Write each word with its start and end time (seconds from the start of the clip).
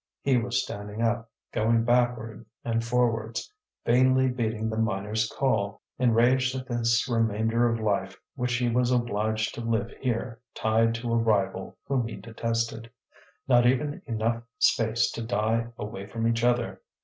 He 0.23 0.35
was 0.35 0.63
standing 0.63 1.03
up, 1.03 1.29
going 1.51 1.83
backward 1.83 2.47
and 2.65 2.83
forwards, 2.83 3.53
vainly 3.85 4.29
beating 4.29 4.67
the 4.67 4.77
miners 4.79 5.29
call, 5.31 5.83
enraged 5.99 6.55
at 6.55 6.65
this 6.65 7.07
remainder 7.07 7.69
of 7.71 7.79
life 7.79 8.19
which 8.33 8.55
he 8.55 8.67
was 8.67 8.89
obliged 8.89 9.53
to 9.53 9.61
live 9.61 9.91
here 9.99 10.39
tied 10.55 10.95
to 10.95 11.13
a 11.13 11.17
rival 11.17 11.77
whom 11.85 12.07
he 12.07 12.15
detested. 12.15 12.89
Not 13.47 13.67
even 13.67 14.01
enough 14.07 14.41
space 14.57 15.11
to 15.11 15.21
die 15.21 15.67
away 15.77 16.07
from 16.07 16.27
each 16.27 16.43
other! 16.43 16.81